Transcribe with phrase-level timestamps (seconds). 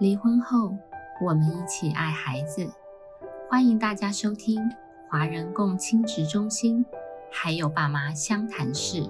[0.00, 0.76] 离婚后，
[1.20, 2.68] 我们一起爱孩子。
[3.48, 4.60] 欢迎大家收听
[5.08, 6.84] 华人共亲职中心，
[7.30, 9.08] 还有爸妈相谈室。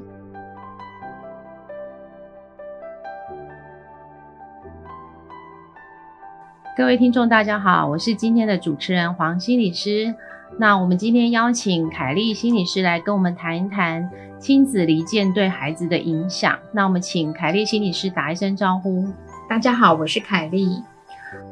[6.77, 10.15] 各位听众，大家好，我是今天的主持人黄心理师。
[10.59, 16.59] 那我们今天邀请凯丽心理师来跟我们谈一谈亲子离间对孩子的影响。
[16.75, 19.09] 那我们请凯丽心理师打一声招呼。
[19.55, 20.67] 大家好，我是凯丽。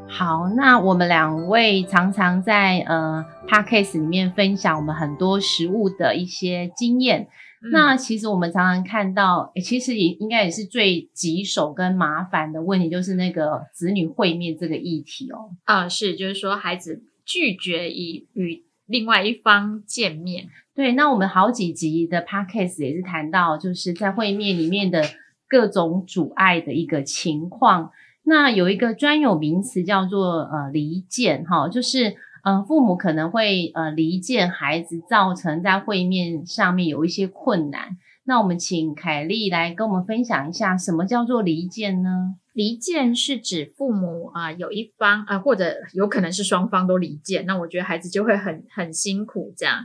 [0.09, 7.29] 好，那我们两位常常在呃 podcast 里面分享我们很多食物的一些经验。
[7.70, 15.51] 那其实我们常常看到，其实也应该也是最棘手跟麻烦的问题，就是那个子女会面这个议题哦。
[15.62, 20.48] 啊，是，就是说孩子拒绝以与另外一方见面。
[20.74, 25.05] 对，那我们好几集的 podcast 也是谈到，就是在会面里面的。
[25.52, 27.90] 各种阻碍的一个情况，
[28.23, 37.99] 那有一个专有名词叫做呃离间哈，就是呃父母可能会呃离间孩子，造成在会面上面有一些困难。
[38.24, 42.37] 那我们请凯丽来跟我们分享一下，什么叫做离间呢？
[42.55, 49.84] 离间是指父母啊有一方啊或者有可能是双方都离间，那我觉得孩子就会很很辛苦这样。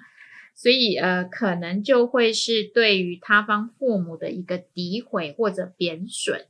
[0.59, 6.47] 所以，呃，可能就会是对于他方父母的一个诋毁或者贬损，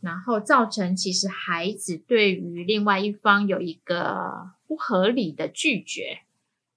[0.00, 6.18] 然后造成其实孩子对于另外一方有一个不合理的拒绝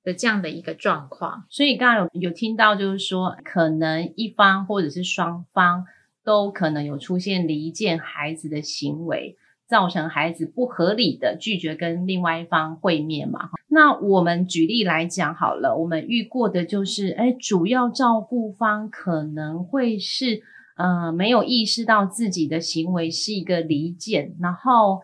[0.03, 1.45] 的这样的一个状况。
[1.49, 5.87] 所以，刚刚有有听到，就是说，可能一方或者是双方
[6.23, 9.35] 都可能有出现离间孩子的行为。
[9.71, 13.49] 造成孩子不合理的拒绝跟另外一方会面嘛？
[13.69, 20.41] 那我们举例来讲好了，我们遇过的就是，哎，主要照顾方可能会是，
[20.75, 24.99] 呃，没有意识到自己的行为是一个离间，然后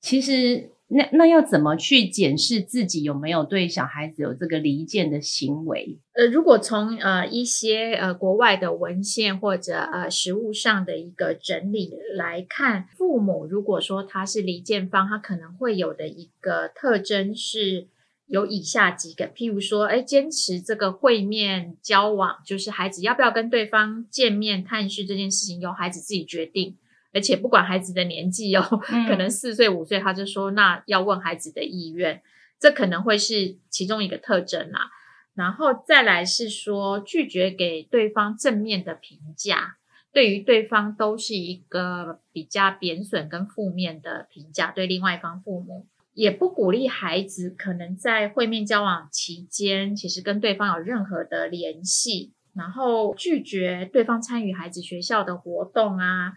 [0.00, 0.70] 其实。
[0.90, 5.98] 那那要怎么去检视自己有没有对小孩子有这个离间的行为？
[6.12, 17.88] 呃，如果从呃一些呃国外的文献或者呃实物上的一个整理来看，父母如果说他是离间方，他可能会有的一个特征是
[18.26, 26.76] 有以下几个，譬如说，哎，坚持这个会面交往，就是孩子要不要跟对方见面探视这件事情，由孩子自己决定。
[27.12, 28.62] 而且不管孩子的年纪哦，
[29.08, 32.22] 可能四岁五岁，他就说那要问孩子的意愿，
[32.60, 34.90] 这可能会是其中一个特征啦。
[35.34, 39.76] 然后再来是说拒绝给对方正面的评价，
[40.12, 44.72] 对于对方都是一个比较贬损跟负面的评价。
[44.72, 56.32] 对另外一方父母也不鼓励孩子可能在会面交往期间，其实跟对方有任何的联系，然后拒绝对方参与孩子学校的活动啊。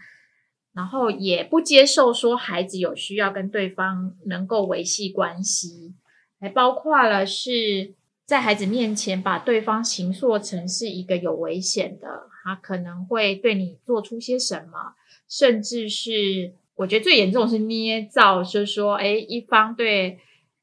[0.73, 5.93] 然后也不接受说孩子有需要跟对方能够维系关系，
[6.39, 7.93] 还包括了是
[8.25, 14.95] 在孩子面前把对方形塑成是一个有危险的，他可能会对你做出些什么，
[15.27, 20.19] 甚至是我觉得最严重是捏造，就是说，哎，一方对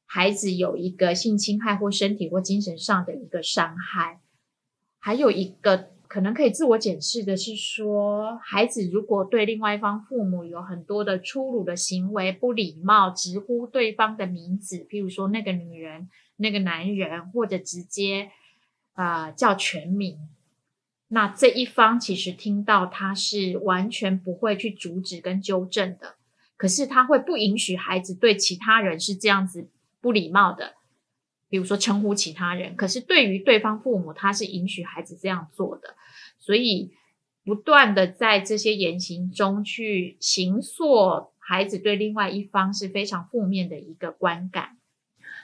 [0.07, 4.19] 孩子有一个性侵害或身体或精神上的一个伤害，
[4.99, 5.91] 还有一个。
[6.09, 18.31] 可能可以自我检视的是说，孩子如果对另外一方父母有很多的粗鲁的行为、不礼貌、直呼对方的名字，譬如说那个女人、那个男人，或者直接
[18.93, 20.17] 啊叫全名，
[21.09, 26.15] 那这一方其实听到他是完全不会去阻止跟纠正的，
[26.57, 29.67] 可是他会不允许孩子对其他人是这样子
[30.01, 30.73] 不礼貌的。
[31.49, 35.95] 比如说称呼其他人，可是对于对方父母，他是允许孩子这样做的，
[36.37, 36.91] 所以
[37.43, 44.77] 不断的在这些言行中去形塑孩子对另外一方是非常负面的一个观感。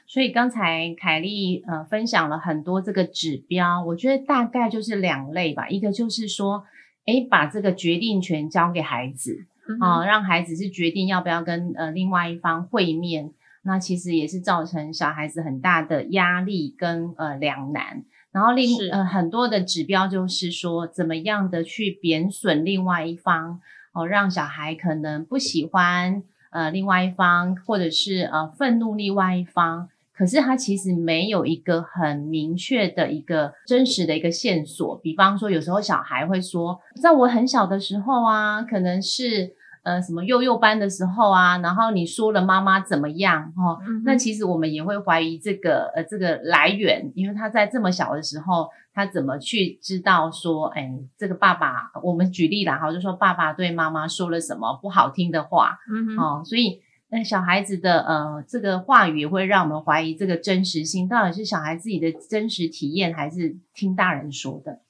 [0.06, 6.66] 所以刚才凯丽呃分享了很多这个指标，我觉得大概就是两类吧，一个就是说，
[7.06, 9.48] 诶把这个决定权交给孩子
[9.80, 13.34] 啊，让孩子是决定要不要跟呃另外一方会面。
[13.68, 23.60] 那其实也是造成小孩子很大的压力跟呃两难，然后另呃很多的指标就是说怎么样的去贬损另外一方
[23.92, 26.22] 哦，让小孩可能不喜欢
[26.52, 34.96] 呃另外一方，或者是呃愤怒另外一方，可是他其实没有一个很明确的一个真实的一个线索。
[35.00, 39.56] 比方说有时候小孩会说，在我很小的时候啊，可能是。
[39.86, 43.54] 呃，什么幼幼班的时候啊，然后你说了妈妈怎么样？
[43.56, 64.82] 哈，那其实我们也会怀疑这个呃这个来源，因为他在这么小的时候，他怎么去知道说，哎，这个爸爸，我们举例啦，哈，就说爸爸对妈妈说了什么不好听的话，嗯哦，所以那小孩子的呃这个话语会让我们怀疑这个真实性，到底是小孩自己的真实体验，还是听大人说的？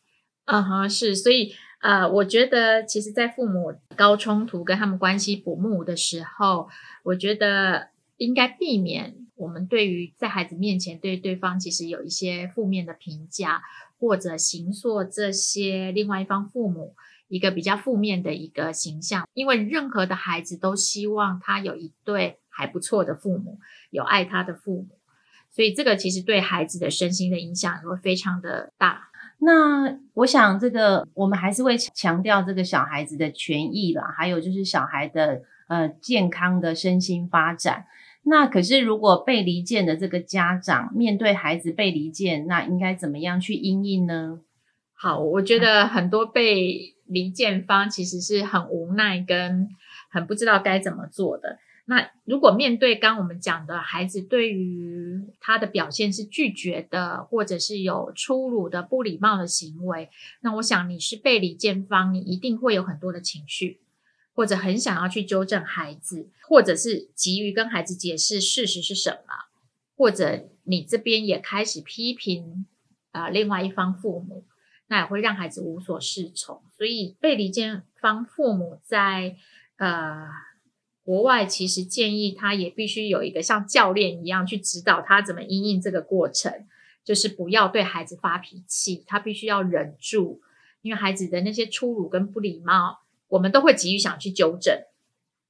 [0.46, 1.52] 嗯哼，是，所以
[1.86, 6.68] 呃，我觉得其实，在父母高冲突跟他们关系不睦的时候，
[7.04, 13.62] 我觉得应该避免我们对于在孩子面前对对方其实有一些负面的评价，
[14.00, 16.96] 或者形塑这些另外一方父母
[17.28, 23.60] 一个比较负面的一个形象，因为任何的孩子都希望他有一对还不错的父母，
[23.92, 24.98] 有爱他的父母，
[25.52, 29.10] 所以这个其实对孩子的身心的影响会非常的大。
[29.40, 37.86] 那我想，这个我们还是会强调这个小孩子的权益啦，还有就是小孩的呃健康的身心发展。
[38.24, 44.40] 那可是，如果被离间的这个家长面对孩子被离间，那应该怎么样去应应呢？
[44.96, 49.68] 好，我觉得很多被离间方其实是很无奈跟
[50.10, 51.60] 很不知道该怎么做的。
[51.88, 60.10] 那如果面对刚我们讲的孩子对于他的表现是拒绝的，或者是有粗鲁的不礼貌的行为，
[60.42, 63.82] 那我想你是被离间方，你一定会有很多的情绪，
[64.34, 69.46] 或者很想要去纠正孩子，或者是急于跟孩子解释事实是什么，
[69.96, 72.66] 或者你这边也开始批评
[73.12, 74.44] 啊另外一方父母，
[74.88, 76.64] 那也会让孩子无所适从。
[76.76, 79.36] 所以被离间方父母在
[79.78, 80.28] 呃。
[81.06, 86.66] 国外其实建议他也必须有一个像教练一样去指导他怎么应应这个过程，
[87.04, 90.42] 就是不要对孩子发脾气，他必须要忍住，
[90.82, 94.80] 因为孩子的那些粗鲁跟不礼貌，我们都会急于想去纠正，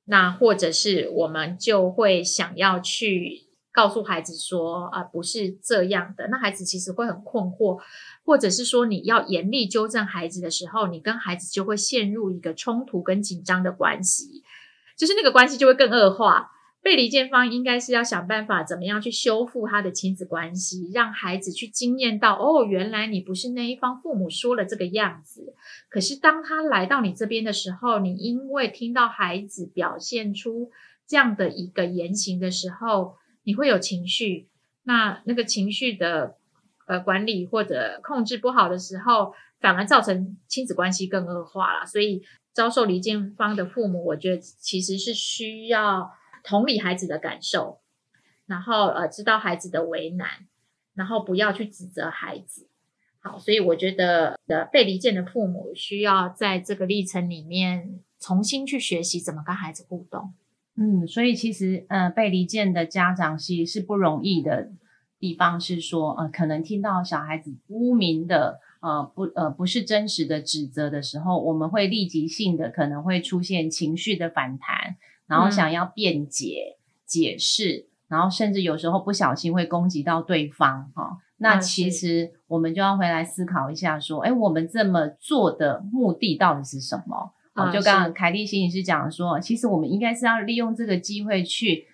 [0.03, 7.79] 那或者是我们就会想要去告诉孩子说啊不是这样的，那孩子其实会很困惑，
[8.25, 14.43] 或者是说你要严厉纠正孩子的时候，你跟孩子就会陷入一个冲突跟紧张的关系。
[14.95, 16.51] 就是那个关系就会更恶化。
[16.81, 25.55] 被离间方应该是要想办法怎么样去修复他的亲子关系，让孩子去经验到哦，原来你不是那一方父母说了这个样子。
[25.89, 30.69] 可是当他来到你这边的时候，你因为听到孩子表现出
[31.07, 34.47] 这样的一个言行的时候，你会有情绪。
[34.83, 36.35] 那那个情绪的
[36.87, 41.87] 呃管理或者控制不好的时候，反而造成亲子关系更恶化了。
[41.87, 42.21] 所以。
[42.55, 46.09] 遭受离间方的父母，我觉得其实是需要
[46.41, 47.81] 同理孩子的感受，
[48.45, 50.47] 然后呃知道孩子的为难，
[50.93, 52.69] 然后不要去指责孩子。
[53.19, 60.33] 好，所以我觉得的被离间的父母需要在这个历程里面重新去学习怎么跟孩子互动。
[60.75, 64.71] 嗯，所以其实呃被离间的家长其实是不容易的
[65.19, 68.61] 地方是说，呃可能听到小孩子污名的。
[68.85, 74.95] 呃不呃不是真实的指责的时候，我们会立即性的可能会出现情绪的反弹，
[75.25, 81.17] 然后想要辩解解释，然后甚至有时候不小心会攻击到对方哈。
[81.37, 87.33] 那其实我们就要回来思考一下，说，哎，我们这么做的目的到底是什么？
[87.53, 91.87] 啊，就刚刚凯莉心理师讲说，其实我们应该是要利用这个机会去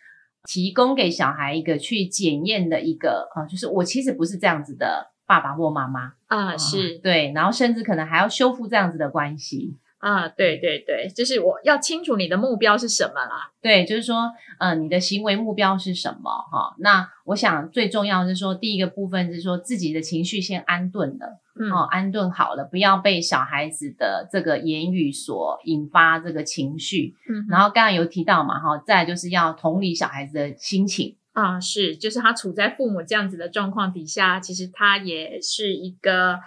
[0.43, 5.10] 提供给小孩一个去检验的一个啊，就是我其实不是这样子的。
[5.31, 16.29] 爸爸或妈妈啊，是对，然后甚至可能还要修复这样子的关系啊，对对对，就是我要清楚你的目标是什么啦，对，就是说，嗯，你的行为目标是什么？
[16.51, 21.39] 哈，那我想最重要是说，第一个部分是说自己的情绪先安顿了，
[21.73, 31.15] 哦，安顿好了，不要被小孩子的这个言语所引发这个情绪，嗯，然后刚刚有提到嘛，哈，再就是要同理小孩子的心情。
[31.33, 36.39] 啊，是，就是他处在父母这样子的状况底下，其实他也是一个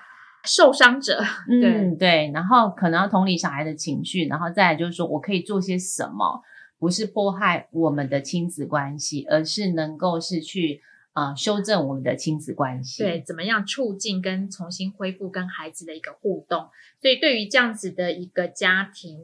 [0.45, 1.23] 受伤者。
[1.49, 2.31] 嗯，对。
[2.35, 6.43] 然后可能要同理小孩的情绪，然后再来就是说我可以做些什么，
[6.79, 10.83] 不是迫害我们的亲子关系，而是能够是去
[11.15, 13.03] 啊修正我们的亲子关系。
[13.03, 16.69] 对，怎么样促进跟重新恢复跟孩子的一个互动？
[17.01, 19.19] 所以对于这样子的一个家庭，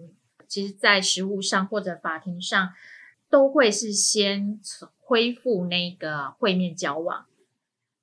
[0.48, 2.70] 其实在实务上或者法庭上，
[3.30, 4.60] 都会是先。
[5.10, 7.26] 恢复那个会面交往，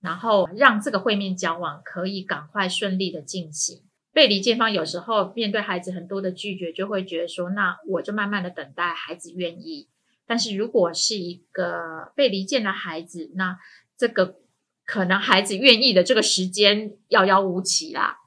[0.01, 3.81] 然后让这个会面交往可以赶快顺利的进行。
[4.12, 9.88] 被离间方有时候面对孩子很多的拒绝，就会觉得说：“那我就慢慢的等待孩子愿意。”
[10.27, 13.57] 但是如果是一个被离间的孩子，那
[13.98, 14.36] 这个
[14.84, 18.17] 可能孩子愿意的这个时间遥遥无期啦。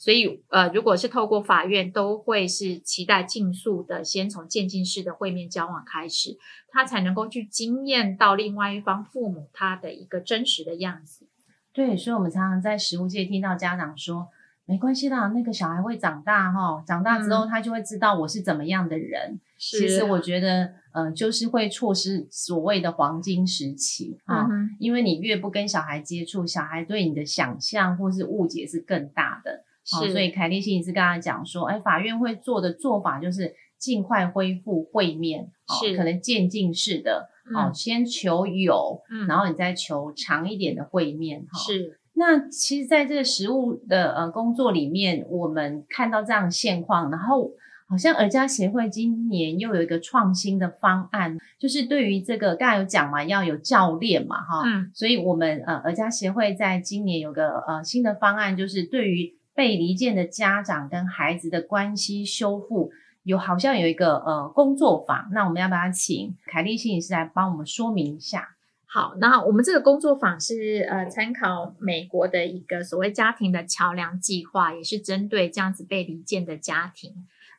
[0.00, 6.38] 所以，呃，如果是透过法院，都会是期待尽速的，先从渐进式的会面交往开始，
[6.70, 11.26] 他才能够去经验到另外一方父母他的一个真实的样子。
[11.74, 14.28] 对，所以我们常常在实务界听到家长说，
[14.64, 19.38] 没关系啦，那个小孩会长大哈，长大之后他就会知道我是怎么样的人。
[19.58, 29.64] 其实我觉得，嗯，就是会错失所谓的黄金时期啊，因为你越不跟小孩接触，小孩对你的想象或是误解是更大的。
[29.84, 41.58] 是，所以凯丽心理师刚才讲说，哎，法院会做的做法就是尽快恢复会面，是可能渐进式的，哦，先求有，然后你再求长一点的会面，哈。
[41.58, 41.98] 是。
[42.14, 47.52] 那其实，在这个实务的呃工作里面，我们看到这样现况，然后。
[47.88, 62.90] 好像儿家协会今年又有一个创新的方案，就是对于这个刚才有讲嘛，要有教练嘛，哈，嗯，所以我们呃儿家协会在今年有个呃新的方案，就是对于被离间的家长跟孩子的关系修复，
[63.24, 68.56] 有好像有一个呃工作坊，那我们要不要请凯丽心理师来帮我们说明一下？
[68.86, 77.12] 好，那我们这个工作坊是呃参考美国的一个所谓家庭的桥梁计划，也是针对这样子被离间的家庭。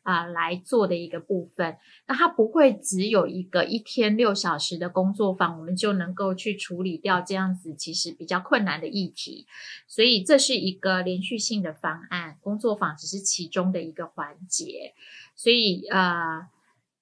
[0.04, 1.78] 啊，来做的一个部分，
[2.08, 9.46] 那它不会只有一个一天六小时的工作坊，我们就能够去处理掉这样子其实比较困难的议题，
[9.88, 14.96] 所以这是一个连续性的方案，工作坊只是其中的一个环节，
[15.36, 16.48] 所以呃，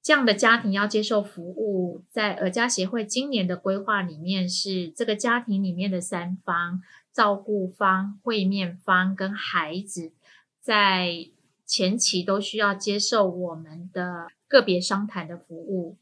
[0.03, 6.82] 这样的家庭要接受服务，在儿家协会今年的规划里面是这个家庭里面的三方，
[7.13, 10.12] 照顾方、会面方跟孩子
[10.60, 11.29] 在。
[11.69, 15.97] 前期都需要接受我们的个别商谈的服务，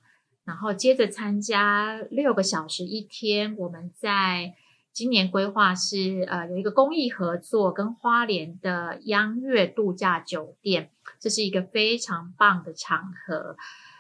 [0.46, 3.54] 然后接着参加六个小时一天。
[3.58, 4.54] 我们在
[4.94, 13.58] 今年规划是呃有一个公益合作，跟花莲的央悦度假酒店，这是一个非常棒的场合，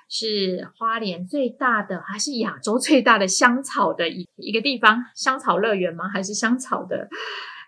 [0.07, 5.03] 是花莲最大的还是亚洲最大的香草的一一个地方？
[5.13, 6.07] 香草乐园吗？
[6.07, 7.09] 还是香草的？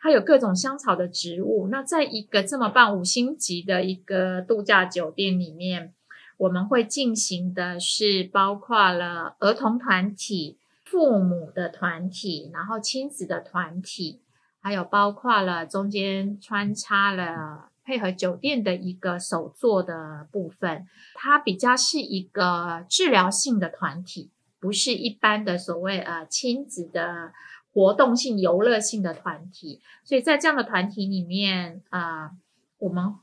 [0.02, 1.68] 它有各种香草的植物。
[1.70, 5.94] 那在一个这么棒五星级的一个度假酒店里面，
[6.38, 14.22] 我们会进行的是包括了儿童团体、父母的团体，然后亲子的团体，
[14.62, 20.88] 还有包括了中间穿插了配合酒店的一个手作的部分。
[21.16, 27.34] 它比较是一个治疗性的团体，不是一般的所谓呃亲子的。
[27.72, 32.32] 活动性、游乐性的团体，所以在这样的团体里面啊，
[32.80, 33.14] 我们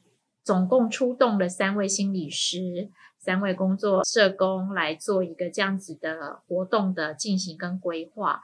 [0.44, 8.40] 总共出动了三位心理师、三位工作社工来做一个这样子的活动的进行跟规划。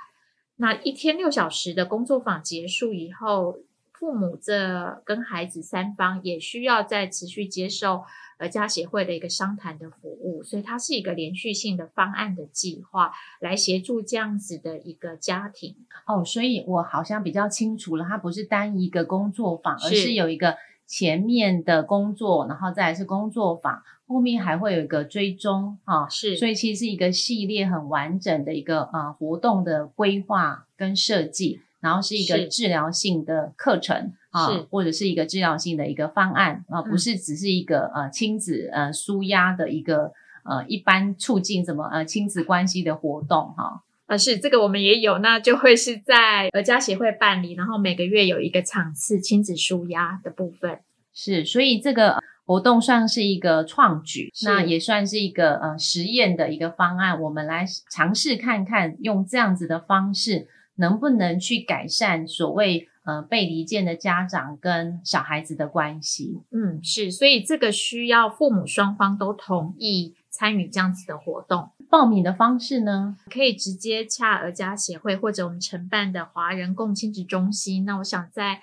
[0.57, 3.59] 那一天六小时的工作坊结束以后，
[3.93, 8.03] 父母这跟孩子三方也需要再持续接受。
[8.43, 15.77] 儿家协会的一个商谈的服务，所以它是一个连续性的方案的计划，来协助这样子的一个家庭。
[16.07, 20.57] 哦，所以我好像比较清楚了，它不是单一个工作坊，而是有一个
[20.87, 26.09] 前面的工作，然后再来是工作坊，后面还会有一个追踪啊。
[26.09, 31.61] 是，所以其实是一个系列很完整的一个呃活动的规划跟设计。
[31.83, 40.13] 然后是一个治疗性的课程啊，或者是一个治疗性的一个方案啊，不是只是一个呃亲子呃舒压的一个
[40.45, 43.83] 呃一般促进什么呃亲子关系的活动哈。
[44.07, 50.81] 啊，是这个我们也有，那就会是在儿家协会办理，然后每个月有一个场次亲子舒压的部分。
[51.15, 60.49] 是，所以这个活动算是一个创举，那也算是一个呃实验的一个方案，我们来尝试看看用这样子的方式。
[60.77, 66.41] 能不能去改善所谓呃被离间的家长跟小孩子的关系？
[66.51, 71.71] 嗯，是，所以这个需要父母双方都同意参与这样子的活动。
[71.91, 77.85] 报名的方式呢，可以直接洽儿家协会或者我们承办的华人共亲子中心。
[77.85, 78.61] 那我想在。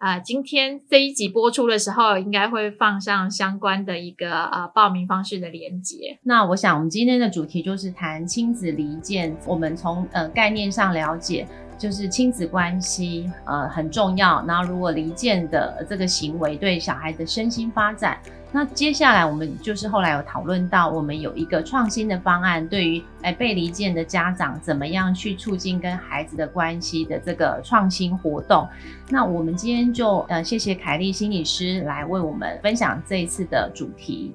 [0.00, 6.18] 啊，今天这一集播出的时候，应该会放上相关的一个呃报名方式的连接。
[6.22, 9.36] 那我想，我们今天的主题就是谈亲子离间。
[9.46, 11.46] 我们从呃概念上了解。
[11.80, 14.44] 就是亲子关系，呃，很重要。
[14.46, 18.18] 然后，如果离间的这个行为对小孩的身心发展，
[18.52, 28.68] 那接下来我们就是后来有讨论到，我们有一个创新的方案，对于哎被离间的家长，怎么样去促进跟孩子的关系的这个创新活动。
[29.08, 34.34] 那我们今天就呃谢谢凯丽心理师来为我们分享这一次的主题。